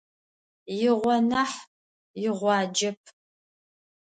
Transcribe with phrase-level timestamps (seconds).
[0.87, 1.57] Игъо нахь,
[2.25, 2.99] игъуаджэп.